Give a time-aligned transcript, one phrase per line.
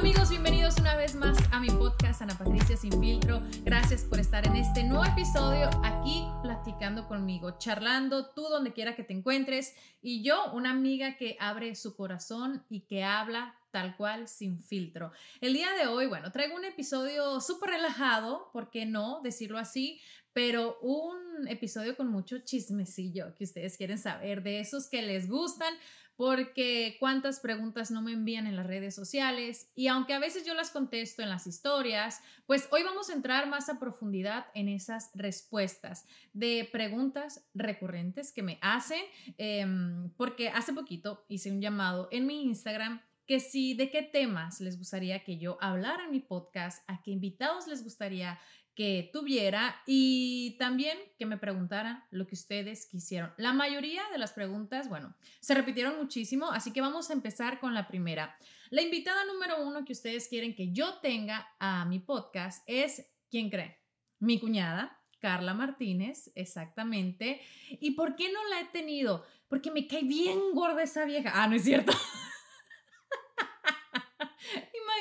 [0.00, 3.42] Amigos, bienvenidos una vez más a mi podcast Ana Patricia Sin Filtro.
[3.64, 9.04] Gracias por estar en este nuevo episodio aquí platicando conmigo, charlando tú donde quiera que
[9.04, 14.28] te encuentres y yo, una amiga que abre su corazón y que habla tal cual
[14.28, 15.12] sin filtro.
[15.40, 20.00] El día de hoy, bueno, traigo un episodio súper relajado, ¿por qué no decirlo así?
[20.32, 25.74] Pero un episodio con mucho chismecillo que ustedes quieren saber, de esos que les gustan,
[26.20, 30.52] porque cuántas preguntas no me envían en las redes sociales y aunque a veces yo
[30.52, 35.10] las contesto en las historias, pues hoy vamos a entrar más a profundidad en esas
[35.14, 36.04] respuestas
[36.34, 39.02] de preguntas recurrentes que me hacen,
[39.38, 44.60] em, porque hace poquito hice un llamado en mi Instagram que si de qué temas
[44.60, 48.40] les gustaría que yo hablara en mi podcast, a qué invitados les gustaría
[48.74, 53.32] que tuviera y también que me preguntaran lo que ustedes quisieron.
[53.36, 57.72] La mayoría de las preguntas, bueno, se repitieron muchísimo, así que vamos a empezar con
[57.72, 58.36] la primera.
[58.70, 63.48] La invitada número uno que ustedes quieren que yo tenga a mi podcast es, ¿quién
[63.48, 63.78] cree?
[64.18, 64.96] Mi cuñada.
[65.20, 67.42] Carla Martínez, exactamente.
[67.78, 69.24] ¿Y por qué no la he tenido?
[69.48, 71.30] Porque me cae bien gorda esa vieja.
[71.34, 71.92] Ah, no es cierto.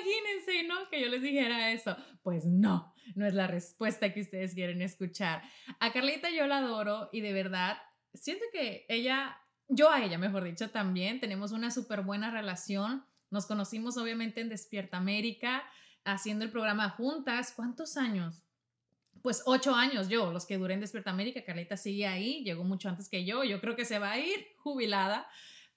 [0.09, 0.89] Imagínense, ¿no?
[0.89, 1.95] Que yo les dijera eso.
[2.23, 5.41] Pues no, no es la respuesta que ustedes quieren escuchar.
[5.79, 7.77] A Carlita yo la adoro y de verdad
[8.13, 9.37] siento que ella,
[9.67, 13.05] yo a ella, mejor dicho, también tenemos una súper buena relación.
[13.29, 15.63] Nos conocimos obviamente en Despierta América,
[16.03, 17.53] haciendo el programa juntas.
[17.55, 18.41] ¿Cuántos años?
[19.21, 21.43] Pues ocho años yo, los que duré en Despierta América.
[21.43, 23.43] Carlita sigue ahí, llegó mucho antes que yo.
[23.43, 25.27] Yo creo que se va a ir jubilada.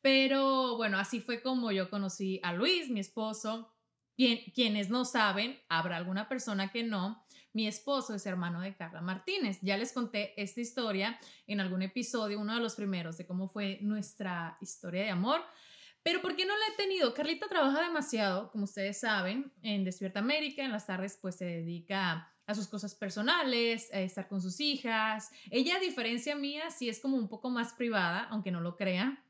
[0.01, 3.72] Pero bueno, así fue como yo conocí a Luis, mi esposo.
[4.17, 9.59] Quienes no saben, habrá alguna persona que no, mi esposo es hermano de Carla Martínez.
[9.63, 13.79] Ya les conté esta historia en algún episodio, uno de los primeros, de cómo fue
[13.83, 15.43] nuestra historia de amor.
[16.03, 17.15] Pero ¿por qué no la he tenido?
[17.15, 20.65] Carlita trabaja demasiado, como ustedes saben, en Despierta América.
[20.65, 25.31] En las tardes pues se dedica a sus cosas personales, a estar con sus hijas.
[25.51, 29.23] Ella, a diferencia mía, sí es como un poco más privada, aunque no lo crea.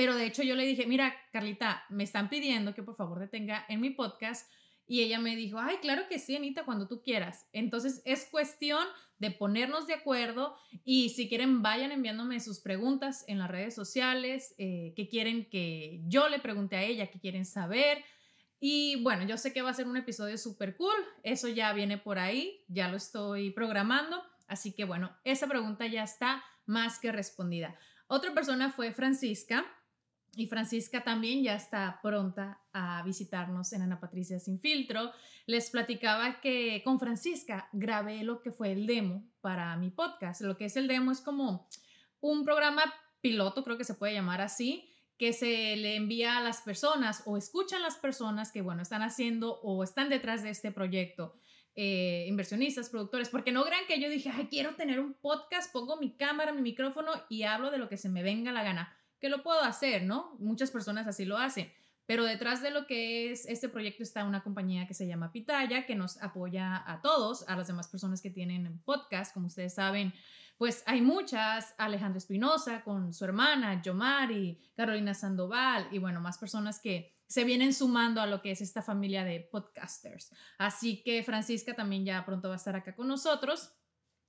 [0.00, 3.28] Pero de hecho yo le dije, mira, Carlita, me están pidiendo que por favor te
[3.28, 4.50] tenga en mi podcast.
[4.86, 7.46] Y ella me dijo, ay, claro que sí, Anita, cuando tú quieras.
[7.52, 8.82] Entonces es cuestión
[9.18, 14.54] de ponernos de acuerdo y si quieren vayan enviándome sus preguntas en las redes sociales,
[14.56, 18.02] eh, qué quieren que yo le pregunte a ella, qué quieren saber.
[18.58, 21.98] Y bueno, yo sé que va a ser un episodio súper cool, eso ya viene
[21.98, 24.24] por ahí, ya lo estoy programando.
[24.46, 27.78] Así que bueno, esa pregunta ya está más que respondida.
[28.06, 29.66] Otra persona fue Francisca
[30.36, 35.12] y Francisca también ya está pronta a visitarnos en Ana Patricia Sin Filtro.
[35.46, 40.40] Les platicaba que con Francisca grabé lo que fue el demo para mi podcast.
[40.42, 41.68] Lo que es el demo es como
[42.20, 42.82] un programa
[43.20, 47.36] piloto, creo que se puede llamar así, que se le envía a las personas o
[47.36, 51.34] escuchan las personas que, bueno, están haciendo o están detrás de este proyecto.
[51.74, 55.96] Eh, inversionistas, productores, porque no crean que yo dije, ay, quiero tener un podcast, pongo
[55.98, 59.28] mi cámara, mi micrófono y hablo de lo que se me venga la gana que
[59.28, 60.36] lo puedo hacer, ¿no?
[60.38, 61.72] Muchas personas así lo hacen.
[62.06, 65.86] Pero detrás de lo que es este proyecto está una compañía que se llama Pitaya,
[65.86, 70.12] que nos apoya a todos, a las demás personas que tienen podcast, como ustedes saben,
[70.58, 76.80] pues hay muchas, Alejandra Espinosa con su hermana, Yomari, Carolina Sandoval y bueno, más personas
[76.80, 80.32] que se vienen sumando a lo que es esta familia de podcasters.
[80.58, 83.72] Así que Francisca también ya pronto va a estar acá con nosotros.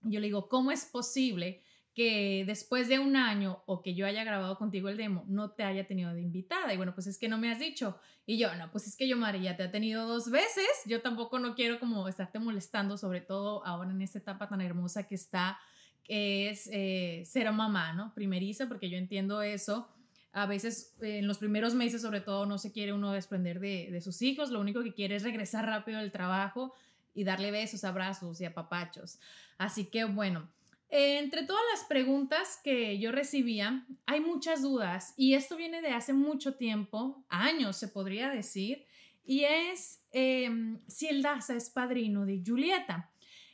[0.02, 4.24] Yo le digo, ¿cómo es posible que después de un año o que yo haya
[4.24, 6.74] grabado contigo el demo no te haya tenido de invitada.
[6.74, 7.98] Y bueno, pues es que no me has dicho.
[8.26, 10.68] Y yo, no, pues es que yo, María, te ha tenido dos veces.
[10.86, 15.08] Yo tampoco no quiero como estarte molestando, sobre todo ahora en esta etapa tan hermosa
[15.08, 15.60] que está
[16.08, 18.14] es eh, ser mamá, ¿no?
[18.14, 19.88] Primeriza, porque yo entiendo eso.
[20.34, 24.02] A veces en los primeros meses, sobre todo, no se quiere uno desprender de, de
[24.02, 26.74] sus hijos, lo único que quiere es regresar rápido del trabajo
[27.14, 29.20] y darle besos, abrazos y apapachos.
[29.58, 30.50] Así que bueno,
[30.92, 36.12] entre todas las preguntas que yo recibía, hay muchas dudas y esto viene de hace
[36.12, 38.86] mucho tiempo, años se podría decir,
[39.24, 43.10] y es em, si el Daza es padrino de Julieta.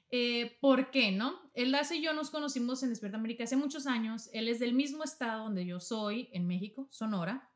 [0.09, 1.51] Eh, ¿Por qué no?
[1.53, 4.29] El Daza y yo nos conocimos en Despierta América hace muchos años.
[4.33, 7.49] Él es del mismo estado donde yo soy, en México, Sonora.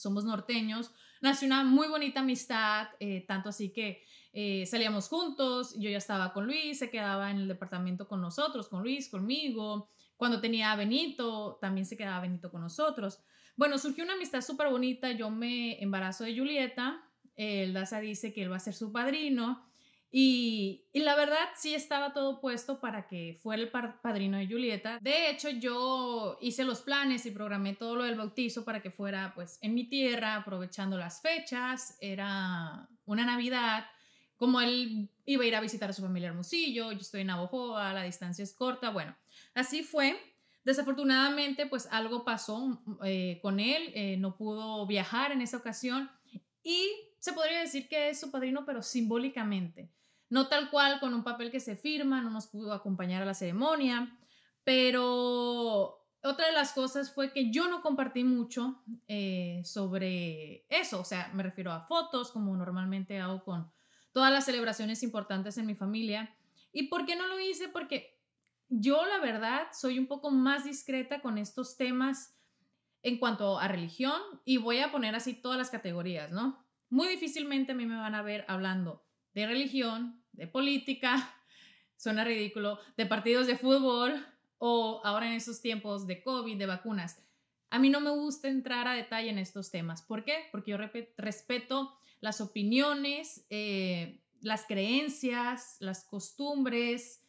[0.00, 0.92] Somos norteños.
[1.20, 4.02] Nació una muy bonita amistad, eh, tanto así que
[4.32, 8.68] eh, salíamos juntos, yo ya estaba con Luis, se quedaba en el departamento con nosotros,
[8.68, 9.90] con Luis, conmigo.
[10.16, 13.20] Cuando tenía a Benito, también se quedaba Benito con nosotros.
[13.56, 17.02] Bueno, surgió una amistad súper bonita, yo me embarazo de Julieta,
[17.36, 19.69] el Daza dice que él va a ser su padrino
[20.10, 24.98] y, y, la verdad sí estaba todo puesto para que fuera el padrino de Julieta.
[25.00, 29.32] De hecho, yo hice los planes y programé todo lo del bautizo para que fuera
[29.34, 31.96] pues en mi tierra, aprovechando las fechas.
[32.00, 33.86] Era una Navidad
[34.40, 37.92] como él iba a ir a visitar a su familia Hermosillo, yo estoy en Navojoa,
[37.92, 39.14] la distancia es corta, bueno,
[39.54, 40.18] así fue.
[40.64, 46.10] Desafortunadamente, pues algo pasó eh, con él, eh, no pudo viajar en esa ocasión
[46.62, 49.90] y se podría decir que es su padrino, pero simbólicamente.
[50.30, 53.34] No tal cual con un papel que se firma, no nos pudo acompañar a la
[53.34, 54.16] ceremonia,
[54.64, 61.04] pero otra de las cosas fue que yo no compartí mucho eh, sobre eso, o
[61.04, 63.72] sea, me refiero a fotos, como normalmente hago con
[64.12, 66.36] todas las celebraciones importantes en mi familia.
[66.72, 67.68] ¿Y por qué no lo hice?
[67.68, 68.20] Porque
[68.68, 72.36] yo la verdad soy un poco más discreta con estos temas
[73.02, 76.64] en cuanto a religión y voy a poner así todas las categorías, ¿no?
[76.88, 79.04] Muy difícilmente a mí me van a ver hablando
[79.34, 81.34] de religión, de política,
[81.96, 84.26] suena ridículo, de partidos de fútbol
[84.58, 87.22] o ahora en estos tiempos de COVID, de vacunas.
[87.70, 90.02] A mí no me gusta entrar a detalle en estos temas.
[90.02, 90.48] ¿Por qué?
[90.50, 90.76] Porque yo
[91.16, 97.22] respeto las opiniones, eh, las creencias, las costumbres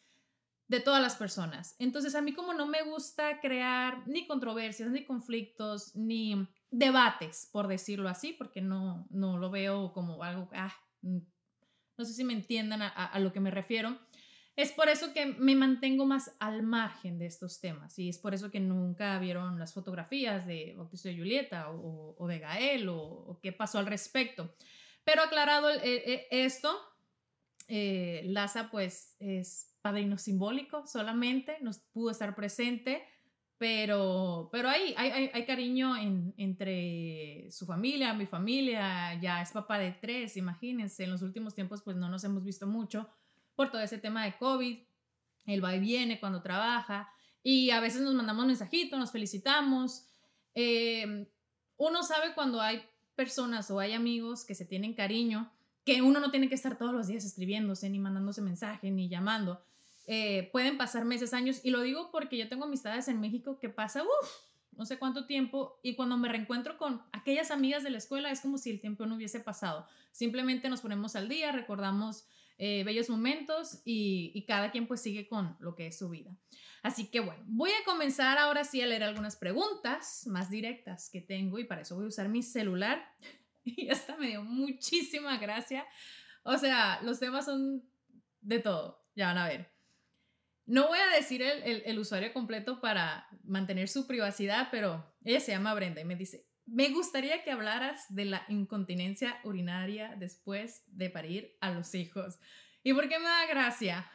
[0.67, 1.75] de todas las personas.
[1.79, 7.67] Entonces, a mí como no me gusta crear ni controversias, ni conflictos, ni debates, por
[7.67, 10.73] decirlo así, porque no, no lo veo como algo, ah,
[11.97, 13.99] no sé si me entiendan a, lo que me refiero.
[14.55, 18.33] Es por eso que me mantengo más al margen de estos temas y es por
[18.33, 23.39] eso que nunca vieron las fotografías de Bautizo de Julieta o, de Gael o, o,
[23.39, 24.53] qué pasó al respecto.
[25.03, 26.77] Pero aclarado esto,
[27.67, 33.03] eh, Laza pues es padrino simbólico solamente, nos pudo estar presente,
[33.61, 35.93] pero, pero hay, hay, hay cariño
[36.35, 41.83] entre su familia, mi familia, ya es papá de tres, imagínense, en los últimos tiempos
[41.83, 43.07] pues no nos hemos visto mucho
[43.55, 44.79] por todo ese tema de COVID,
[45.45, 47.13] él va y viene cuando trabaja
[47.43, 50.07] y a veces nos mandamos mensajitos, nos felicitamos.
[50.55, 51.27] Eh,
[51.77, 52.81] uno sabe cuando hay
[53.13, 55.53] personas o hay amigos que se tienen cariño,
[55.85, 59.63] que uno no tiene que estar todos los días escribiéndose, ni mandándose mensajes, ni llamando.
[60.07, 63.69] Eh, pueden pasar meses, años, y lo digo porque yo tengo amistades en México que
[63.69, 64.29] pasa, uff,
[64.73, 68.41] no sé cuánto tiempo, y cuando me reencuentro con aquellas amigas de la escuela es
[68.41, 69.87] como si el tiempo no hubiese pasado.
[70.11, 72.25] Simplemente nos ponemos al día, recordamos
[72.63, 76.37] eh, bellos momentos y, cada quien pues sigue con lo que es su vida.
[76.83, 81.21] Así que bueno, voy a comenzar ahora sí a leer algunas preguntas más directas que
[81.21, 83.03] tengo y para eso voy a usar mi celular.
[83.63, 85.85] Y hasta me dio muchísima gracia.
[86.41, 87.83] O sea, los temas son
[88.41, 89.71] de todo, ya van a ver.
[90.71, 95.51] No voy a decir el, el, usuario completo para mantener su privacidad, pero ella se
[95.51, 101.09] llama Brenda y me dice, me gustaría que hablaras de la incontinencia urinaria después de
[101.09, 102.39] parir a los hijos.
[102.83, 104.09] ¿Y por qué me da gracia?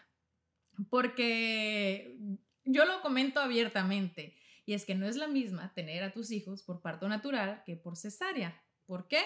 [0.89, 2.17] Porque
[2.65, 4.35] yo lo comento abiertamente
[4.65, 7.77] y es que no es la misma tener a tus hijos por parto natural que
[7.77, 8.65] por cesárea.
[8.87, 9.21] ¿Por qué?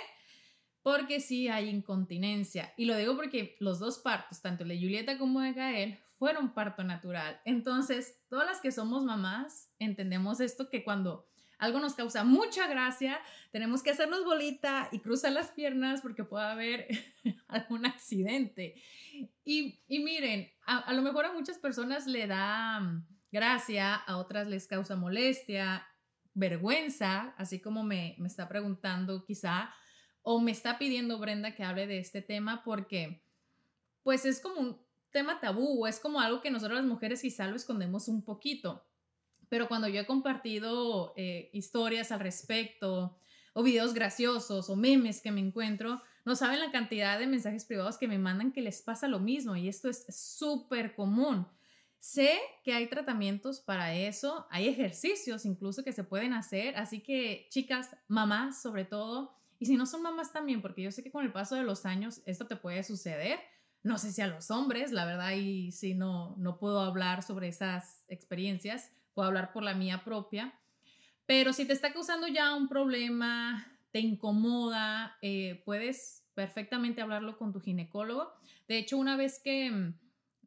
[0.83, 2.75] Porque sí hay incontinencia.
[2.77, 6.53] Y lo digo porque los dos partos, tanto el de Julieta como de Gael, fueron
[6.53, 7.41] parto natural.
[7.47, 11.27] Entonces, todas las que somos mamás entendemos esto que cuando
[11.59, 13.19] algo nos causa mucha gracia,
[13.53, 16.89] tenemos que hacernos bolita y cruzar las piernas porque puede haber
[17.49, 18.75] algún accidente.
[19.45, 24.67] Y, miren, a, a, lo mejor a muchas personas le da gracia, a otras les
[24.67, 25.87] causa molestia,
[26.35, 29.75] vergüenza, así como me, me está preguntando quizá,
[30.21, 33.25] o me está pidiendo Brenda que hable de este tema porque
[34.03, 37.57] pues es como un tema tabú, es como algo que nosotros las mujeres quizá lo
[37.57, 38.85] escondemos un poquito.
[39.49, 43.19] Pero cuando yo he compartido eh, historias al respecto,
[43.53, 47.99] o videos graciosos, o memes que me encuentro, no saben la cantidad de mensajes privados
[47.99, 51.47] que me mandan que les pasa lo mismo, y esto es súper común.
[51.99, 57.47] Sé que hay tratamientos para eso, hay ejercicios incluso que se pueden hacer, así que
[57.51, 61.25] chicas, mamás sobre todo, y si no son mamás también, porque yo sé que con
[61.25, 63.39] el paso de los años esto te puede suceder,
[63.83, 67.49] no sé si a los hombres, la verdad, y si no, no puedo hablar sobre
[67.49, 70.55] esas experiencias, puedo hablar por la mía propia,
[71.27, 77.53] pero si te está causando ya un problema, te incomoda, eh, puedes perfectamente hablarlo con
[77.53, 78.33] tu ginecólogo.
[78.69, 79.95] De hecho, una vez que mm,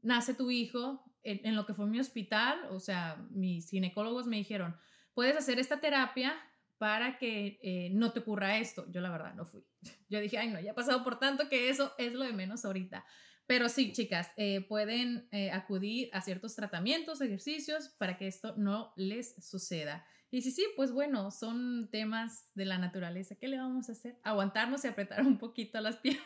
[0.02, 4.76] nace tu hijo, en, lo que fue mi hospital, o sea, mis ginecólogos me dijeron,
[5.14, 6.36] puedes hacer esta terapia
[6.84, 8.86] para que eh, no te ocurra esto.
[8.92, 9.66] Yo la verdad no fui.
[10.10, 12.66] Yo dije, ay no, ya he pasado por tanto que eso es lo de menos
[12.66, 13.06] ahorita.
[13.48, 18.92] Pero sí, chicas, eh, pueden eh, acudir a ciertos tratamientos, ejercicios para que esto no
[18.98, 20.06] les suceda.
[20.30, 23.36] Y sí, sí, pues bueno, son temas de la naturaleza.
[23.36, 24.20] ¿Qué le vamos a hacer?
[24.22, 26.26] Aguantarnos y apretar un poquito las piernas.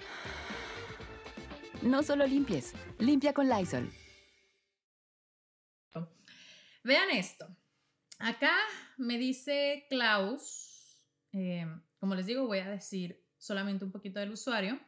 [1.81, 3.91] No solo limpies, limpia con Lysol.
[6.83, 7.47] Vean esto.
[8.19, 8.55] Acá
[8.97, 11.65] me dice Klaus, eh,
[11.99, 14.79] como les digo, voy a decir solamente un poquito del usuario.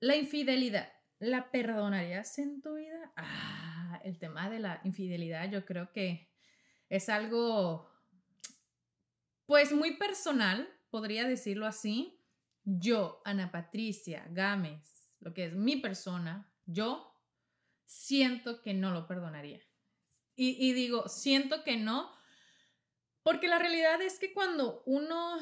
[0.00, 3.12] La infidelidad, ¿la perdonarías en tu vida?
[3.16, 6.30] Ah, el tema de la infidelidad yo creo que
[6.88, 7.90] es algo,
[9.44, 12.22] pues muy personal, podría decirlo así.
[12.64, 17.14] Yo, Ana Patricia Gámez, lo que es mi persona, yo
[17.84, 19.60] siento que no lo perdonaría.
[20.40, 22.12] Y, digo, siento que no,
[23.24, 25.36] porque la realidad es que cuando uno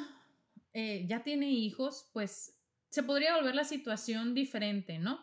[0.73, 5.23] eh, ya tiene hijos, pues se podría volver la situación diferente, ¿no?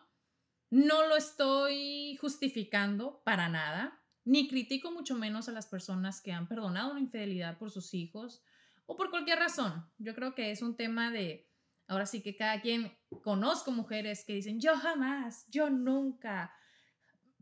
[0.70, 6.48] No lo estoy justificando para nada, ni critico mucho menos a las personas que han
[6.48, 8.44] perdonado una infidelidad por sus hijos
[8.86, 9.90] o por cualquier razón.
[9.98, 11.52] Yo creo que es un tema de,
[11.88, 16.54] ahora sí que cada quien, conozco mujeres que dicen, yo jamás, yo nunca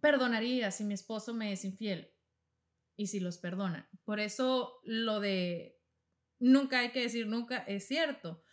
[0.01, 2.11] perdonaría si mi esposo me es infiel
[2.95, 3.87] y si los perdonan.
[4.03, 5.79] Por eso lo de
[6.39, 8.43] nunca hay que decir nunca es cierto.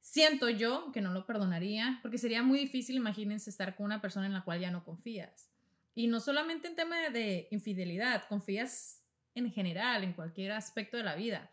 [0.00, 4.26] Siento yo que no lo perdonaría, porque sería muy difícil, imagínense, estar con una persona
[4.26, 5.50] en la cual ya no confías.
[5.94, 9.02] Y no solamente en tema de infidelidad, confías
[9.34, 11.50] en general, en cualquier aspecto de la vida.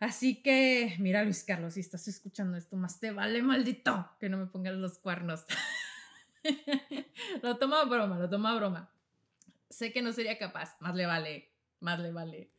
[0.00, 4.36] Así que, mira Luis Carlos, si estás escuchando esto, más te vale maldito que no
[4.38, 5.44] me pongas los cuernos.
[7.42, 8.92] lo toma broma, lo toma broma.
[9.68, 12.52] Sé que no sería capaz, más le vale más le vale.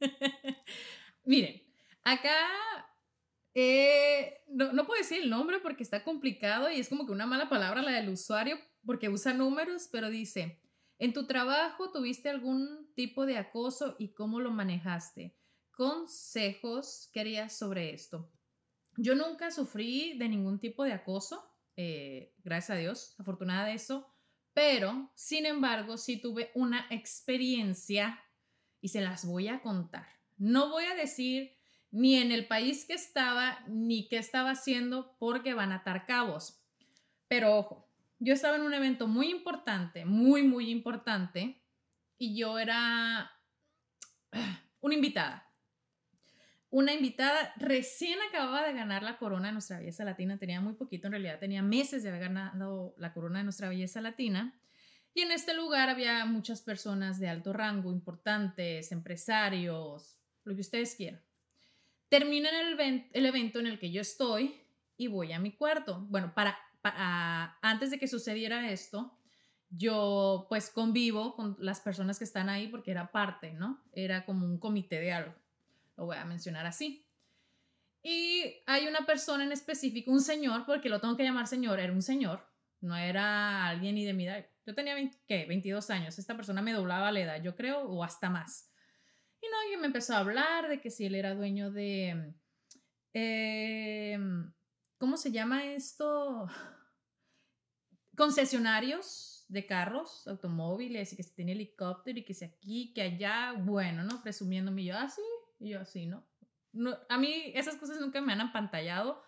[1.24, 1.62] Miren,
[2.04, 2.36] acá
[3.54, 7.26] eh, no, no, puedo decir el nombre porque está complicado y es como que una
[7.26, 10.60] mala palabra la del usuario porque usa números, pero dice,
[10.98, 15.36] en tu trabajo tuviste algún tipo de acoso y cómo lo manejaste.
[15.78, 18.28] Consejos que sobre esto.
[18.96, 24.12] Yo nunca sufrí de ningún tipo de acoso, eh, gracias a Dios, afortunada de eso,
[24.52, 28.20] pero sin embargo sí tuve una experiencia
[28.80, 30.08] y se las voy a contar.
[30.36, 31.56] No voy a decir
[31.92, 36.60] ni en el país que estaba ni qué estaba haciendo porque van a atar cabos.
[37.28, 41.62] Pero ojo, yo estaba en un evento muy importante, muy, muy importante,
[42.18, 43.30] y yo era
[44.80, 45.47] una invitada.
[46.70, 51.06] Una invitada recién acababa de ganar la corona de nuestra belleza latina, tenía muy poquito,
[51.06, 54.60] en realidad tenía meses de haber ganado la corona de nuestra belleza latina.
[55.14, 60.94] Y en este lugar había muchas personas de alto rango, importantes, empresarios, lo que ustedes
[60.94, 61.22] quieran.
[62.10, 64.60] Termina el, el evento en el que yo estoy
[64.96, 66.06] y voy a mi cuarto.
[66.10, 66.58] Bueno, para,
[67.62, 69.18] antes de que sucediera esto,
[69.70, 73.82] yo pues convivo con las personas que están ahí porque era parte, ¿no?
[73.92, 75.34] Era como un comité de algo.
[75.98, 77.04] Lo voy a mencionar así.
[78.02, 81.92] Y hay una persona en específico, un señor, porque lo tengo que llamar señor, era
[81.92, 82.48] un señor,
[82.80, 84.94] no era alguien ni de mi edad, yo tenía,
[85.26, 85.46] ¿qué?
[85.46, 86.18] 22 años.
[86.18, 88.70] Esta persona me doblaba la edad, yo creo, o hasta más.
[89.40, 92.34] Y no, y me empezó a hablar de que si él era dueño de...
[93.12, 94.52] em,
[94.98, 96.46] ¿Cómo se llama esto?
[98.16, 103.54] Concesionarios de carros, automóviles, y que se tiene helicóptero, y que si aquí, que allá,
[103.58, 104.22] bueno, ¿no?
[104.22, 105.22] Presumiéndome, yo así,
[105.58, 106.26] y yo así, ¿no?
[106.72, 109.22] no a mí esas cosas nunca me han apantallado.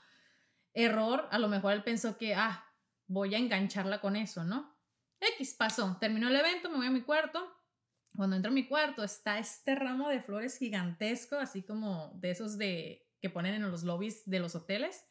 [0.72, 2.64] Error, a lo mejor él pensó que, ah,
[3.06, 4.78] voy a engancharla con eso, ¿no?
[5.20, 7.44] X pasó, terminó el evento, me voy a mi cuarto.
[8.16, 12.56] Cuando entro a mi cuarto está este ramo de flores gigantesco, así como de esos
[12.58, 15.04] de que ponen en los lobbies de los hoteles.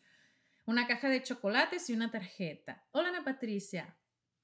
[0.66, 2.86] Una caja de chocolates y una tarjeta.
[2.92, 3.98] Hola Ana Patricia,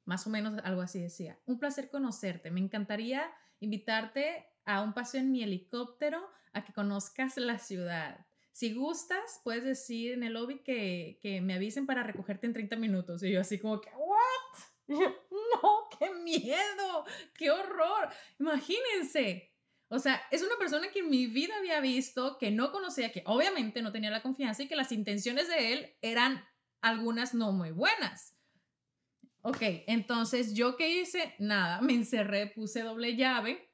[0.06, 1.40] más o menos algo así decía.
[1.46, 2.52] Un placer conocerte.
[2.52, 8.26] Me encantaría invitarte a un paseo en mi helicóptero a que conozcas la ciudad.
[8.52, 12.76] Si gustas, puedes decir en el lobby que, que me avisen para recogerte en 30
[12.78, 13.22] minutos.
[13.24, 14.88] Y yo así como que, ¿what?
[14.88, 17.06] no, qué miedo,
[17.38, 18.10] qué horror.
[18.40, 19.52] Imagínense.
[19.88, 23.24] O sea, es una persona que en mi vida había visto, que no conocía, que
[23.26, 26.44] obviamente no tenía la confianza y que las intenciones de él eran
[26.82, 28.36] algunas no muy buenas.
[29.42, 31.36] Ok, entonces yo qué hice?
[31.38, 33.65] Nada, me encerré, puse doble llave,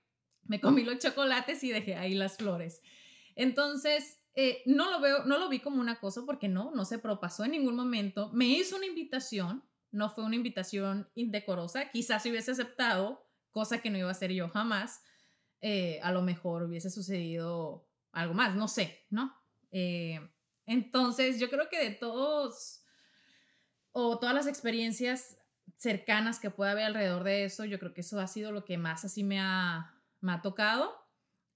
[0.43, 2.81] me comí los chocolates y dejé ahí las flores.
[3.35, 6.99] Entonces, eh, no lo veo, no lo vi como una cosa porque no, no se
[6.99, 8.29] propasó en ningún momento.
[8.33, 13.97] Me hizo una invitación, no fue una invitación indecorosa, quizás hubiese aceptado, cosa que no
[13.97, 15.01] iba a hacer yo jamás,
[15.61, 19.35] eh, a lo mejor hubiese sucedido algo más, no sé, ¿no?
[19.71, 20.19] Eh,
[20.65, 22.83] entonces, yo creo que de todos
[23.91, 25.37] o todas las experiencias
[25.77, 28.77] cercanas que pueda haber alrededor de eso, yo creo que eso ha sido lo que
[28.77, 30.95] más así me ha, me ha tocado.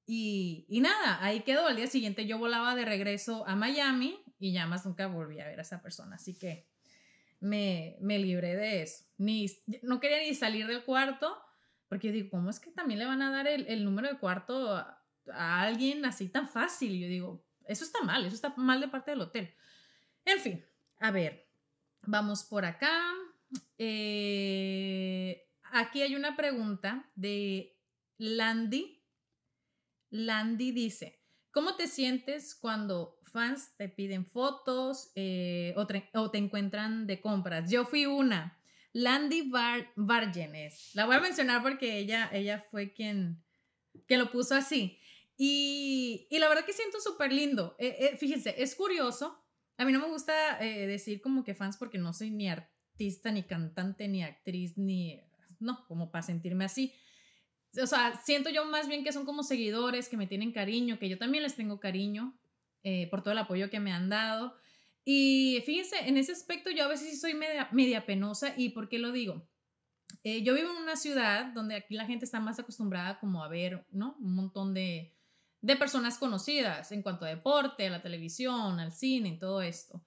[0.05, 1.67] Y, y, nada, ahí quedó.
[1.67, 5.47] Al día siguiente yo volaba de regreso a Miami y ya más nunca volví a
[5.47, 6.17] ver a esa persona.
[6.17, 6.67] Así que
[7.39, 9.05] me, me libré de eso.
[9.17, 9.47] Ni,
[9.81, 11.35] no quería ni salir del cuarto
[11.87, 14.17] porque yo digo, ¿cómo es que también le van a dar el, el número de
[14.17, 15.01] cuarto a,
[15.61, 16.93] alguien así tan fácil?
[16.93, 19.53] Y yo digo, eso está mal, eso está mal de parte del hotel.
[20.23, 20.65] En fin,
[20.99, 21.47] a ver,
[22.01, 23.13] vamos por acá.
[23.77, 27.74] Eh, aquí hay una pregunta de
[28.17, 28.95] Landy
[30.15, 31.19] Landy dice,
[31.51, 37.69] ¿cómo te sientes cuando fans te piden fotos eh, o, te, encuentran de compras?
[37.69, 38.57] Yo fui una,
[38.93, 39.91] Landy Bar
[40.93, 43.43] La voy a mencionar porque ella, ella fue quien,
[44.07, 44.99] que lo puso así.
[45.37, 47.75] Y, y la verdad que siento súper lindo.
[47.77, 49.43] Eh, eh, fíjense, es curioso.
[49.77, 53.43] A mí no me gusta decir como que fans porque no soy ni artista, ni
[53.43, 55.21] cantante, ni actriz, ni...
[55.59, 56.93] No, como para sentirme así
[57.81, 61.09] o sea, siento yo más bien que son como seguidores que me tienen cariño, que
[61.09, 62.37] yo también les tengo cariño
[62.83, 64.55] eh, por todo el apoyo que me han dado.
[65.03, 68.53] Y fíjense, en ese aspecto yo a veces sí soy media, penosa.
[68.57, 69.47] ¿Y por qué lo digo?
[70.23, 73.47] Eh, yo vivo en una ciudad donde aquí la gente está más acostumbrada como a
[73.47, 74.15] ver, ¿no?
[74.19, 75.15] Un montón de,
[75.61, 80.03] de personas conocidas en cuanto a deporte, a la televisión, al cine todo esto.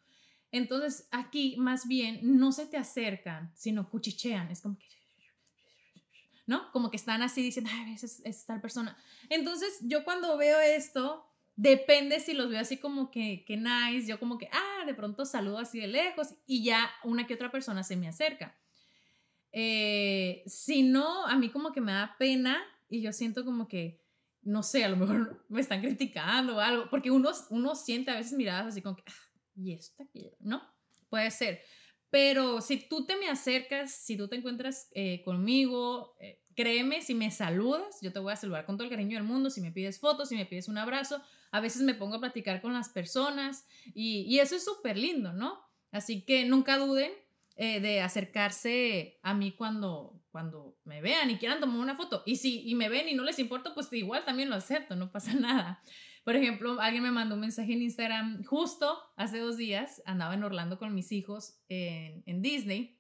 [0.51, 4.51] Entonces aquí más bien no se te acercan, sino cuchichean.
[4.51, 4.87] Es como que
[6.49, 6.73] ¿no?
[6.73, 8.97] Como que están así diciendo, ay, es, es tal persona.
[9.29, 14.19] Entonces, yo cuando veo esto, depende si los veo así como que, que nice, yo
[14.19, 17.85] como que, ah, de pronto saludo así de lejos y ya una que otra persona
[17.85, 18.59] se me acerca.
[19.53, 24.03] Eh, si no, a mí como que me da pena y yo siento como que,
[24.41, 28.17] no sé, a lo mejor me están criticando o algo, porque uno, uno siente a
[28.17, 30.07] veces miradas así como que, ah, y esta,
[30.41, 30.63] ¿no?
[31.11, 31.61] Puede ser.
[32.11, 37.15] Pero si tú te me acercas, si tú te encuentras eh, conmigo, eh, créeme, si
[37.15, 39.73] me saludas, yo te voy a saludar con todo el cariño del mundo, si me
[39.73, 42.89] pides fotos, si me pides un abrazo, a veces me pongo a platicar con las
[42.89, 45.61] personas y, eso es súper lindo, ¿no?
[45.93, 47.13] Así que nunca duden
[47.57, 52.23] eh, de acercarse a mí cuando, cuando me vean y quieran tomar una foto.
[52.27, 55.13] Y si y me ven y no les importa, pues igual también lo acepto, no
[55.13, 55.83] pasa nada.
[56.25, 60.45] Por ejemplo, alguien me mandó un mensaje en Instagram justo hace dos días, andaba en
[60.45, 62.99] Orlando con mis hijos en, Disney.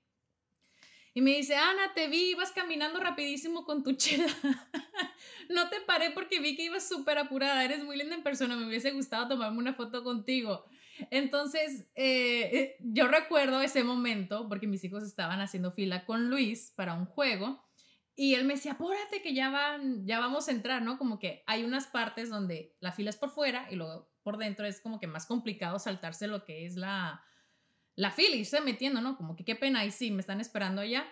[1.14, 4.26] Y me dice, Ana, te vi, ibas caminando rapidísimo con tu chela.
[5.50, 8.66] no te paré porque vi que ibas súper apurada, eres muy linda en persona, me
[8.66, 10.64] hubiese gustado tomarme una foto contigo.
[11.10, 16.72] Entonces, eh, eh yo recuerdo ese momento porque mis hijos estaban haciendo fila con Luis
[16.76, 17.67] para un juego
[18.20, 20.98] y él me decía, apúrate que ya, van, ya vamos a entrar, ¿no?
[20.98, 24.66] Como que hay unas partes donde la fila es por fuera y luego por dentro
[24.66, 27.22] es como que más complicado saltarse lo que es la,
[27.94, 29.16] la fila y se metiendo, ¿no?
[29.16, 31.06] Como que qué pena, y sí, me están esperando allá.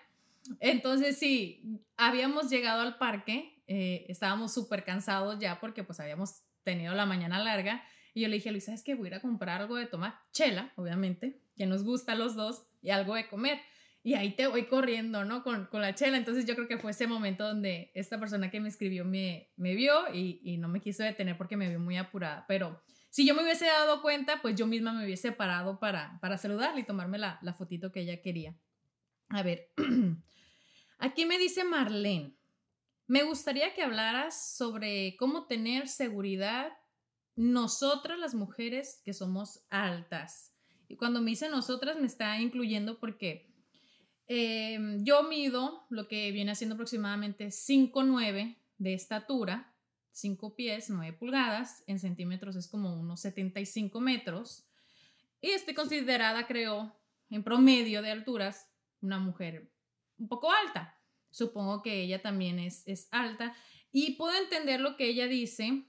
[0.58, 6.92] Entonces sí, habíamos llegado al parque, eh, estábamos súper cansados ya porque pues habíamos tenido
[6.96, 8.96] la mañana larga y yo le dije a Luis, ¿sabes qué?
[8.96, 12.34] Voy a ir a comprar algo de tomar, chela, obviamente, que nos gusta a los
[12.34, 13.60] dos, y algo de comer.
[14.06, 15.42] Y ahí te voy corriendo, ¿no?
[15.42, 16.16] Con, con, la chela.
[16.16, 19.74] Entonces yo creo que fue ese momento donde esta persona que me escribió me, me
[19.74, 22.44] vio y, y, no me quiso detener porque me vio muy apurada.
[22.46, 26.38] Pero si yo me hubiese dado cuenta, pues yo misma me hubiese parado para, para
[26.38, 28.56] saludarle y tomarme la, la fotito que ella quería.
[29.28, 29.72] A ver,
[30.98, 32.36] aquí me dice Marlene,
[33.08, 36.72] me gustaría que hablaras sobre cómo tener seguridad
[37.34, 40.52] nosotras las mujeres que somos altas.
[40.86, 43.55] Y cuando me dice nosotras me está incluyendo porque
[44.28, 49.72] Em, yo mido lo que viene haciendo aproximadamente 5,9 de estatura,
[50.10, 54.66] 5 pies, 9 pulgadas, en centímetros es como unos 75 metros.
[55.40, 56.96] Y estoy considerada, creo,
[57.30, 58.68] en promedio de alturas,
[59.00, 59.70] una mujer
[60.18, 60.98] un poco alta.
[61.30, 63.54] Supongo que ella también es, es alta.
[63.92, 65.84] Y puedo entender lo que ella dice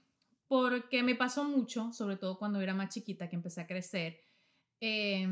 [0.46, 4.20] porque me pasó mucho, sobre todo cuando era más chiquita, que empecé a crecer.
[4.80, 5.26] Eh,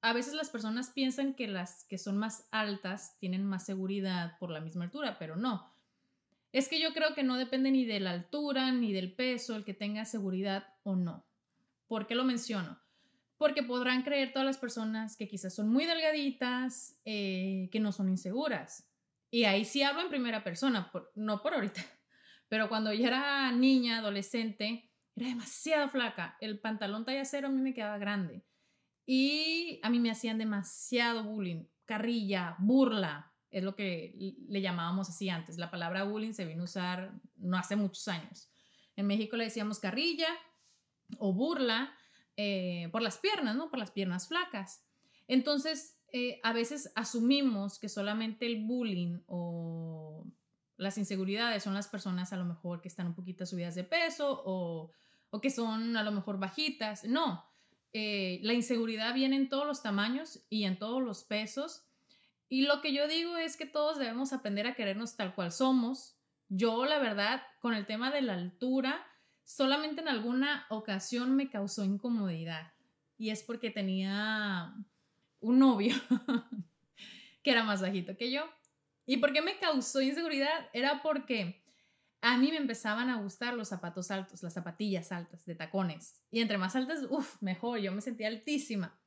[0.00, 4.50] a veces las personas piensan que las que son más altas tienen más seguridad por
[4.50, 5.74] la misma altura, pero no.
[6.52, 9.64] Es que yo creo que no depende ni de la altura ni del peso el
[9.64, 11.26] que tenga seguridad o no.
[11.86, 12.80] ¿Por qué lo menciono?
[13.36, 18.08] Porque podrán creer todas las personas que quizás son muy delgaditas, eh, que no son
[18.08, 18.88] inseguras.
[19.30, 21.82] Y ahí sí hablo en primera persona, no por ahorita,
[22.48, 26.36] pero cuando yo era niña, adolescente, era demasiado flaca.
[26.40, 28.44] El pantalón talla cero a mí me quedaba grande.
[29.10, 35.30] Y a mí me hacían demasiado bullying, carrilla, burla, es lo que le llamábamos así
[35.30, 35.56] antes.
[35.56, 38.50] La palabra bullying se vino a usar no hace muchos años.
[38.96, 40.28] En México le decíamos carrilla
[41.16, 41.90] o burla
[42.36, 43.70] eh, por las piernas, ¿no?
[43.70, 44.84] Por las piernas flacas.
[45.26, 50.26] Entonces, eh, a veces asumimos que solamente el bullying o
[50.76, 54.42] las inseguridades son las personas a lo mejor que están un poquito subidas de peso
[54.44, 54.90] o,
[55.30, 57.04] o que son a lo mejor bajitas.
[57.04, 57.48] No,
[57.92, 61.84] eh, la inseguridad viene en todos los tamaños y en todos los pesos.
[62.48, 66.16] Y lo que yo digo es que todos debemos aprender a querernos tal cual somos.
[66.48, 69.06] Yo, la verdad, con el tema de la altura,
[69.44, 72.72] solamente en alguna ocasión me causó incomodidad.
[73.18, 74.74] Y es porque tenía
[75.40, 75.94] un novio
[77.42, 78.44] que era más bajito que yo.
[79.06, 80.68] ¿Y por qué me causó inseguridad?
[80.72, 81.60] Era porque
[82.20, 86.20] a mí me empezaban a gustar los zapatos altos, las zapatillas altas de tacones.
[86.30, 88.98] Y entre más altas, uff, mejor, yo me sentía altísima.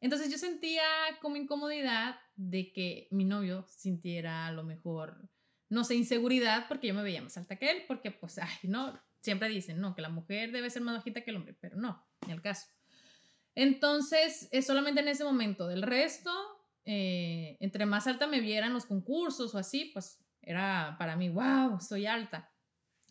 [0.00, 0.84] Entonces yo sentía
[1.20, 5.28] como incomodidad de que mi novio sintiera a lo mejor,
[5.68, 9.00] no sé, inseguridad porque yo me veía más alta que él, porque pues, ay, no,
[9.20, 12.06] siempre dicen, no, que la mujer debe ser más bajita que el hombre, pero no,
[12.22, 12.66] en el caso.
[13.54, 15.66] Entonces, es solamente en ese momento.
[15.66, 16.30] Del resto,
[16.84, 21.78] eh, entre más alta me vieran los concursos o así, pues era para mí, wow,
[21.80, 22.50] soy alta.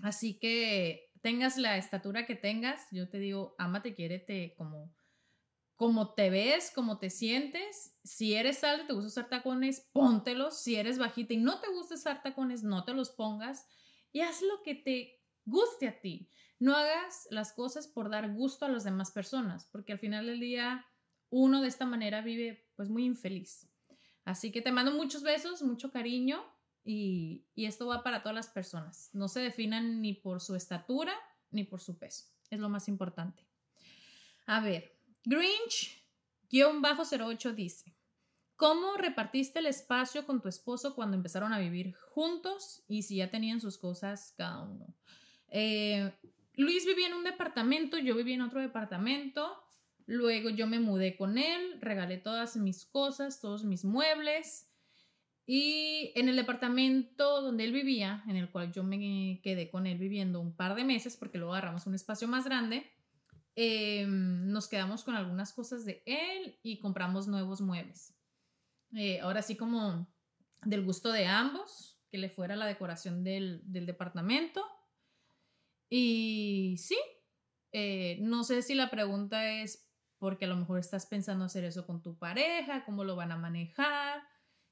[0.01, 4.95] Así que tengas la estatura que tengas, yo te digo, ámate, quiérete como,
[5.75, 7.93] como te ves, como te sientes.
[8.03, 10.61] Si eres alta, te gusta usar tacones, póntelos.
[10.63, 13.67] Si eres bajita y no te gusta usar tacones, no te los pongas.
[14.13, 16.29] Y haz lo que te guste a ti.
[16.57, 20.39] No hagas las cosas por dar gusto a las demás personas, porque al final del
[20.39, 20.85] día
[21.29, 23.69] uno de esta manera vive pues muy infeliz.
[24.23, 26.54] Así que te mando muchos besos, mucho cariño
[26.85, 29.09] y, esto va para todas las personas.
[29.13, 31.15] No se definan ni por su estatura
[31.49, 32.25] ni por su peso.
[32.51, 33.43] Es lo más importante.
[34.45, 34.95] A ver,
[35.25, 37.95] Grinch-08 dice,
[38.55, 43.31] ¿cómo repartiste el espacio con tu esposo cuando empezaron a vivir juntos y si ya
[43.31, 44.93] tenían sus cosas cada uno?
[45.49, 46.13] Eh,
[46.53, 49.59] Luis vivía en un departamento, yo vivía en otro departamento.
[50.05, 54.69] Luego yo me mudé con él, regalé todas mis cosas, todos mis muebles.
[55.47, 59.99] Y en el departamento donde él vivía, en el cual yo me quedé con él
[59.99, 62.91] viviendo un par de meses, porque luego agarramos un espacio más grande,
[63.55, 68.15] em, nos quedamos con algunas cosas de él y compramos nuevos muebles.
[68.95, 70.07] Eh, ahora sí como
[70.63, 74.63] del gusto de ambos, que le fuera la decoración del, del departamento.
[75.89, 76.97] Y sí,
[77.71, 81.85] eh, no sé si la pregunta es porque a lo mejor estás pensando hacer eso
[81.85, 84.23] con tu pareja, cómo lo van a manejar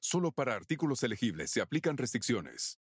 [0.00, 2.78] Solo para artículos elegibles se aplican restricciones.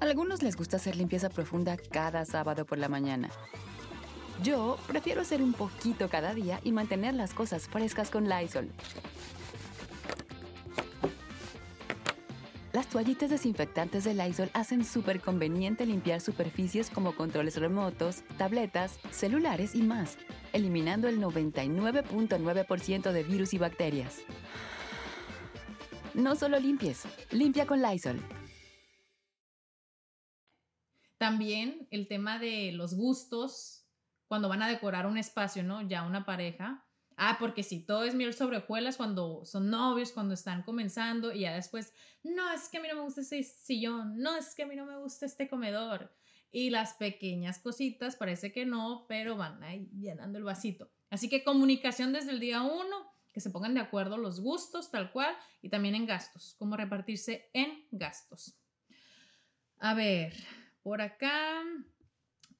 [0.00, 3.30] algunos les gusta hacer limpieza profunda cada sábado por la mañana.
[4.42, 8.70] Yo prefiero hacer un poquito cada día y mantener las cosas frescas con Lysol.
[12.72, 19.74] Las toallitas desinfectantes de Lysol hacen súper conveniente limpiar superficies como controles remotos, tabletas, celulares
[19.74, 20.16] y más,
[20.52, 24.18] eliminando el 99.9% de virus y bacterias.
[26.14, 28.20] No solo limpies, limpia con Lysol.
[31.18, 33.80] También el tema de los gustos
[34.26, 35.82] cuando van a decorar un espacio, ¿no?
[35.82, 36.86] Ya una pareja.
[37.16, 41.52] Ah, porque si todo es miel sobre cuando son novios, cuando están comenzando y ya
[41.52, 41.92] después,
[42.22, 44.74] no, es que a mí no me gusta ese sillón, no, es que a mí
[44.74, 46.14] no me gusta este comedor.
[46.50, 50.90] Y las pequeñas cositas parece que no, pero van ahí llenando el vasito.
[51.10, 55.12] Así que comunicación desde el día uno, que se pongan de acuerdo los gustos tal
[55.12, 58.56] cual y también en gastos, cómo repartirse en gastos.
[59.78, 60.34] A ver,
[60.82, 61.62] por acá,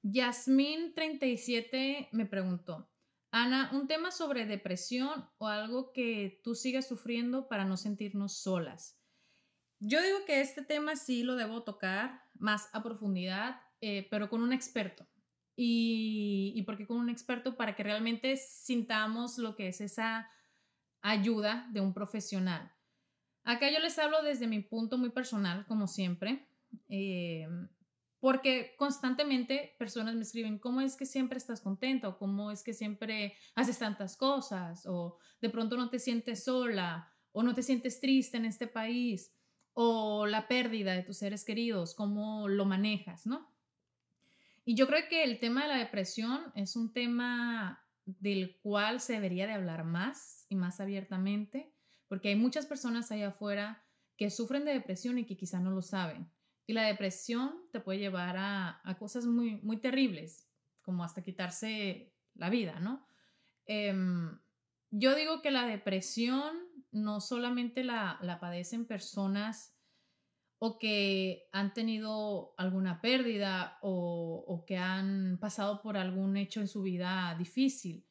[0.02, 2.88] Yasmín37 me preguntó,
[3.30, 8.98] Ana, un tema sobre depresión o algo que tú sigas sufriendo para no sentirnos solas.
[9.78, 14.42] Yo digo que este tema sí lo debo tocar más a profundidad, eh, pero con
[14.42, 15.06] un experto.
[15.56, 20.28] Y, y porque con un experto para que realmente sintamos lo que es esa
[21.02, 22.72] ayuda de un profesional.
[23.44, 26.46] Acá yo les hablo desde mi punto muy personal, como siempre.
[26.88, 27.46] Eh,
[28.20, 32.18] porque constantemente personas me escriben, ¿cómo es que siempre estás contento?
[32.18, 34.84] ¿Cómo es que siempre haces tantas cosas?
[34.86, 39.32] O de pronto no te sientes sola o no te sientes triste en este país
[39.72, 43.26] o la pérdida de tus seres queridos, ¿cómo lo manejas?
[43.26, 43.50] ¿no?
[44.64, 47.82] Y yo creo que el tema de la depresión es un tema
[48.18, 51.72] del cual se debería de hablar más y más abiertamente,
[52.08, 53.84] porque hay muchas personas allá afuera
[54.16, 56.30] que sufren de depresión y que quizá no lo saben.
[56.66, 60.48] Y la depresión te puede llevar a, cosas muy, muy terribles,
[60.82, 63.06] como hasta quitarse la vida, ¿no?
[63.66, 64.38] Em,
[64.90, 66.52] yo digo que la depresión
[66.90, 69.76] no solamente la, padecen personas
[70.62, 76.68] o que han tenido alguna pérdida o, o, que han pasado por algún hecho en
[76.68, 78.06] su vida difícil.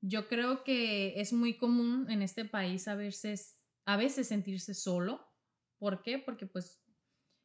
[0.00, 5.28] Yo creo que es muy común en este país a veces, a veces sentirse solo.
[5.78, 6.18] ¿Por qué?
[6.18, 6.82] Porque pues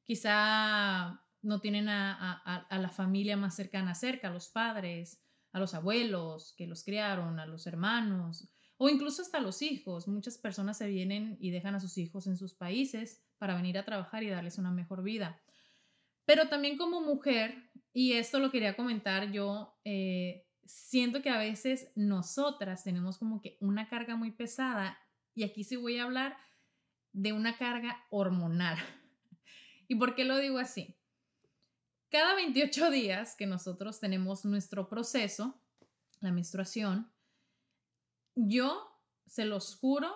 [0.06, 6.54] quizá no tienen a, la familia más cercana cerca, a los padres, a los abuelos
[6.58, 10.08] que los criaron, a los hermanos o incluso hasta los hijos.
[10.08, 13.86] Muchas personas se vienen y dejan a sus hijos en sus países para venir a
[13.86, 15.42] trabajar y darles una mejor vida.
[16.26, 21.92] Pero también como mujer, y esto lo quería comentar yo, eh, siento que a veces
[21.96, 24.98] nosotras tenemos como que una carga muy pesada
[25.36, 26.38] y aquí sí voy a hablar
[27.14, 28.78] de una carga hormonal.
[29.88, 30.98] ¿Y por qué lo digo así?
[32.10, 35.62] Cada 28 días que nosotros tenemos nuestro proceso,
[36.22, 37.12] la menstruación,
[38.36, 38.90] yo
[39.26, 40.14] se los juro,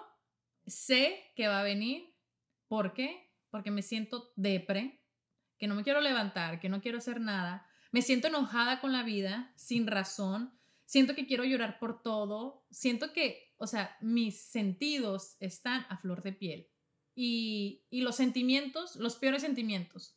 [0.66, 2.09] sé que va a venir.
[2.70, 3.30] ¿Por qué?
[3.50, 5.02] Porque me siento depre,
[5.58, 7.68] que no me quiero levantar, que no quiero hacer nada.
[7.92, 10.54] Me siento enojada con la vida, sin razón.
[10.86, 12.64] Siento que quiero llorar por todo.
[12.72, 16.70] Siento que, o sea, mis sentidos están a flor de piel
[17.22, 20.16] y, los sentimientos, los peores sentimientos.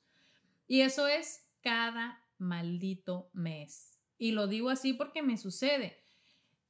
[0.69, 3.99] Y eso es cada maldito mes.
[4.19, 6.05] Y lo digo así porque me sucede.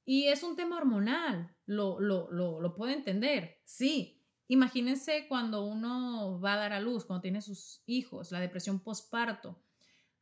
[0.06, 4.21] Y es un tema hormonal, lo, lo, lo, lo puedo entender, sí.
[4.52, 9.58] Imagínense cuando uno va a dar a luz, cuando tiene sus hijos, la depresión postparto.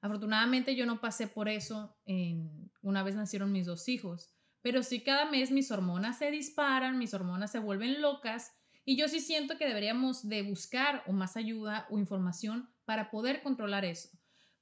[0.01, 5.03] Afortunadamente yo no pasé por eso en, una vez nacieron mis dos hijos, pero sí
[5.03, 8.53] cada mes mis hormonas se disparan, mis hormonas se vuelven locas
[8.85, 13.43] y yo sí siento que deberíamos de buscar o más ayuda o información para poder
[13.43, 14.11] controlar eso.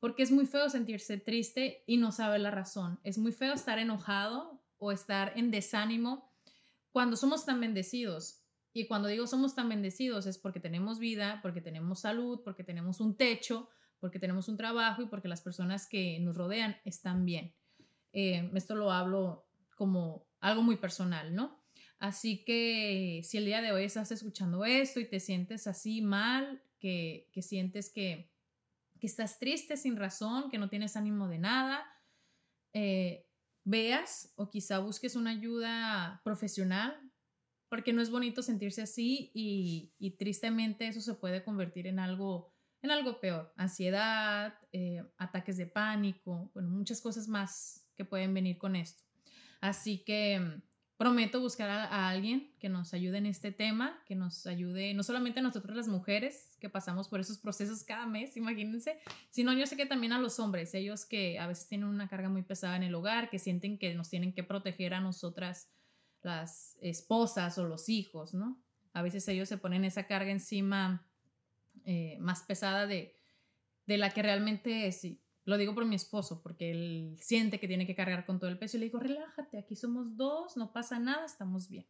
[0.00, 3.00] Porque es muy feo sentirse triste y no saber la razón.
[3.04, 6.32] Es muy feo estar enojado o estar en desánimo
[6.90, 8.47] cuando somos tan bendecidos.
[8.72, 13.00] Y cuando digo somos tan bendecidos es porque tenemos vida, porque tenemos salud, porque tenemos
[13.00, 13.68] un techo,
[14.00, 17.54] porque tenemos un trabajo y porque las personas que nos rodean están bien.
[18.12, 21.58] Eh, esto lo hablo como algo muy personal, ¿no?
[21.98, 26.62] Así que si el día de hoy estás escuchando esto y te sientes así mal,
[26.78, 28.30] que, sientes que,
[29.00, 31.84] estás triste sin razón, que no tienes ánimo de nada,
[32.72, 33.26] eh,
[33.64, 37.07] veas o quizá busques una ayuda profesional,
[37.68, 42.52] porque no es bonito sentirse así y, tristemente eso se puede convertir en algo,
[42.82, 48.58] en algo peor, ansiedad, eh, ataques de pánico, bueno, muchas cosas más que pueden venir
[48.58, 49.04] con esto.
[49.60, 50.60] Así que
[50.98, 55.38] prometo buscar a, alguien que nos ayude en este tema, que nos ayude no solamente
[55.38, 58.98] a nosotros las mujeres que pasamos por esos procesos cada mes, imagínense,
[59.30, 62.28] sino yo sé que también a los hombres, ellos que a veces tienen una carga
[62.28, 65.70] muy pesada en el hogar, que sienten que nos tienen que proteger a nosotras
[66.28, 68.60] las esposas o los hijos, ¿no?
[68.92, 71.06] A veces ellos se ponen esa carga encima
[71.84, 73.14] eh, más pesada de,
[73.86, 75.06] de la que realmente es.
[75.44, 78.58] Lo digo por mi esposo, porque él siente que tiene que cargar con todo el
[78.58, 81.86] peso y le digo, relájate, aquí somos dos, no pasa nada, estamos bien.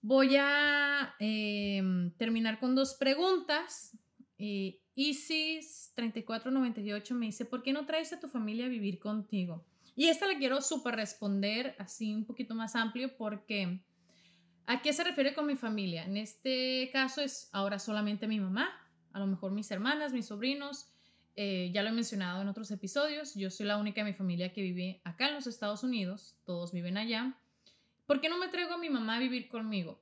[0.00, 3.96] Voy a em, terminar con dos preguntas.
[4.38, 9.64] Eh, Isis3498 me dice, ¿por qué no traes a tu familia a vivir contigo?
[9.98, 13.82] Y esta la quiero súper responder así un poquito más amplio porque
[14.64, 16.04] ¿a qué se refiere con mi familia?
[16.04, 18.70] En este caso es ahora solamente mi mamá,
[19.12, 20.92] a lo mejor mis hermanas, mis sobrinos
[21.34, 24.52] eh, ya lo he mencionado en otros episodios, yo soy la única de mi familia
[24.52, 27.36] que vive acá en los Estados Unidos, todos viven allá.
[28.06, 30.00] ¿Por qué no me traigo a mi mamá a vivir conmigo?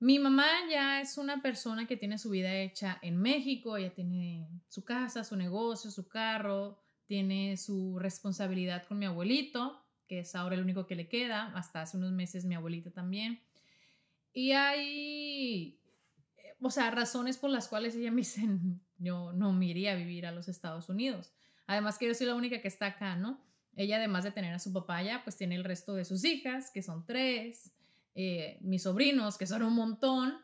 [0.00, 4.48] Mi mamá ya es una persona que tiene su vida hecha en México, ella tiene
[4.68, 10.54] su casa, su negocio, su carro, tiene su responsabilidad con mi abuelito, que es ahora
[10.54, 13.40] el único que le queda, hasta hace unos meses mi abuelita también.
[14.32, 15.80] Y hay,
[16.60, 18.42] o sea, razones por las cuales ella me dice,
[18.98, 21.32] yo no me iría a vivir a los Estados Unidos.
[21.66, 23.40] Además que yo soy la única que está acá, ¿no?
[23.74, 26.70] Ella, además de tener a su papá allá, pues tiene el resto de sus hijas,
[26.70, 27.72] que son tres,
[28.14, 30.38] eh, mis sobrinos, que son un montón.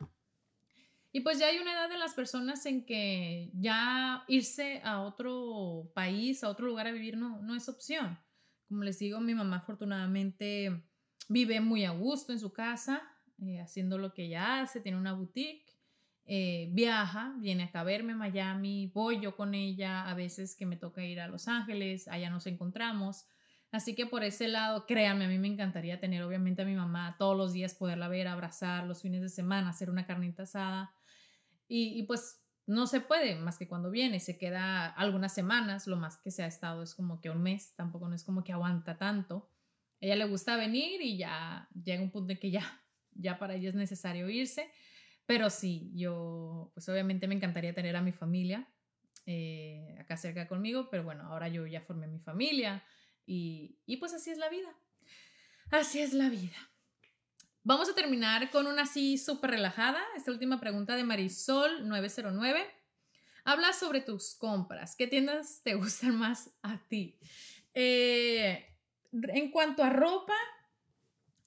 [1.13, 5.89] Y pues ya hay una edad de las personas en que ya irse a otro
[5.93, 8.19] país, a otro lugar a vivir, no, no es opción.
[8.67, 10.83] Como les digo, mi mamá afortunadamente
[11.29, 13.01] vive muy a gusto en su casa,
[13.41, 15.73] eh, haciendo lo que ella hace, tiene una boutique
[16.25, 20.65] eh, viaja, viene acá a verme a Miami, voy yo con ella, a veces que
[20.65, 23.25] me toca ir a Los Ángeles, allá nos encontramos.
[23.71, 27.15] Así que por ese lado, créanme, a mí me encantaría tener obviamente a mi mamá
[27.17, 30.93] todos los días, poderla ver, abrazar los fines de semana, hacer una carnita asada.
[31.67, 36.17] Y, pues no se puede más que cuando viene, se queda algunas semanas, lo más
[36.17, 38.97] que se ha estado es como que un mes, tampoco no es como que aguanta
[38.97, 39.49] tanto.
[39.99, 43.69] Ella le gusta venir y ya llega un punto en que ya, ya para ella
[43.69, 44.71] es necesario irse.
[45.25, 48.67] Pero sí, yo, pues obviamente me encantaría tener a mi familia
[49.25, 52.83] eh, acá cerca conmigo, pero bueno, ahora yo ya formé mi familia
[53.25, 54.75] y, y pues así es la vida.
[55.71, 56.72] Así es la vida.
[57.65, 60.01] Vamos a terminar con una así súper relajada.
[60.17, 62.61] Esta última pregunta de Marisol 909.
[63.45, 64.97] Habla sobre tus compras.
[64.97, 67.17] ¿Qué tiendas te gustan más a ti?
[67.73, 68.65] Eh,
[69.13, 70.35] en cuanto a ropa,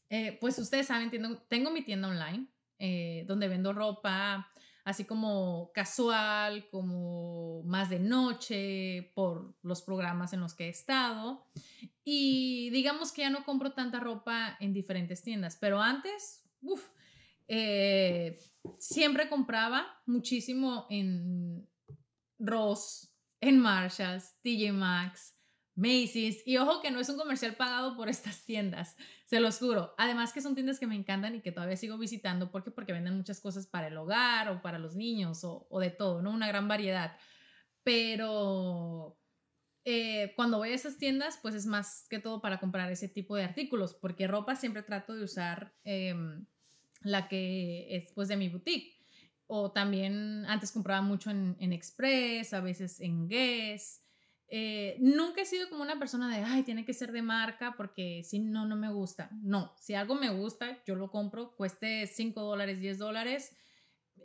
[0.09, 1.11] eh, pues ustedes saben,
[1.49, 2.47] tengo mi tienda online
[2.79, 4.51] eh, donde vendo ropa
[4.87, 11.45] así como casual, como más de noche, por los programas en los que he estado.
[12.05, 16.87] Y digamos que ya no compro tanta ropa en diferentes tiendas, pero antes, uff,
[17.49, 18.39] eh,
[18.79, 21.69] siempre compraba muchísimo en
[22.39, 25.35] Ross, en Marshalls, TJ Maxx,
[25.75, 26.47] Macy's.
[26.47, 28.95] Y ojo que no es un comercial pagado por estas tiendas,
[29.27, 29.95] se los juro.
[29.99, 32.51] Además que son tiendas que me encantan y que todavía sigo visitando.
[32.51, 32.71] ¿Por qué?
[32.71, 36.31] Porque venden muchas cosas para el hogar o para los niños o, de todo, ¿no?
[36.31, 37.17] Una gran variedad.
[37.83, 39.19] Pero
[39.85, 43.35] eh, cuando voy a esas tiendas, pues es más que todo para comprar ese tipo
[43.37, 46.47] de artículos, porque ropa siempre trato de usar em,
[47.03, 48.95] la que es pues de mi boutique.
[49.49, 54.06] O también antes compraba mucho en, en Express, a veces en Guess.
[54.49, 58.23] Eh, nunca he sido como una persona de, ay, tiene que ser de marca porque
[58.25, 59.31] si no, no me gusta.
[59.43, 63.57] No, si algo me gusta, yo lo compro, cueste 5 dólares, 10 dólares.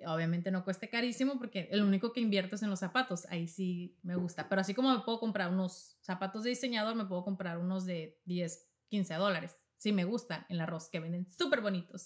[0.05, 3.25] Obviamente no cueste carísimo porque el único que invierto es en los zapatos.
[3.29, 4.47] Ahí sí me gusta.
[4.47, 8.19] Pero así como me puedo comprar unos zapatos de diseñador, me puedo comprar unos de
[8.25, 9.57] 10, 15 dólares.
[9.77, 12.05] Si me gustan en la arroz, que venden súper bonitos.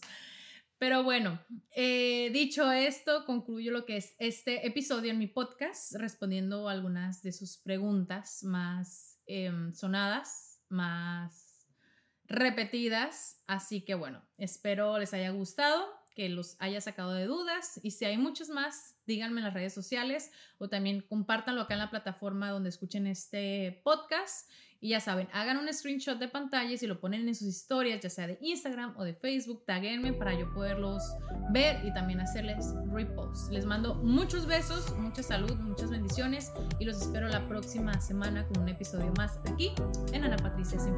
[0.78, 1.40] Pero bueno,
[1.72, 7.32] eh, dicho esto, concluyo lo que es este episodio en mi podcast, respondiendo algunas de
[7.32, 11.66] sus preguntas más em, sonadas, más
[12.26, 13.42] repetidas.
[13.48, 17.80] Así que bueno, espero les haya gustado, que los haya sacado de dudas.
[17.84, 21.82] Y si hay muchos más, díganme en las redes sociales o también compártanlo acá en
[21.82, 24.50] la plataforma donde escuchen este podcast.
[24.82, 28.10] Y ya saben, hagan un screenshot de pantalla y lo ponen en sus historias, ya
[28.10, 31.02] sea de Instagram o de Facebook, taguenme para yo poderlos
[31.52, 33.52] ver y también hacerles repost.
[33.52, 38.64] Les mando muchos besos, mucha salud, muchas bendiciones y los espero la próxima semana con
[38.64, 39.72] un episodio más aquí
[40.14, 40.98] en Ana Patricia Sin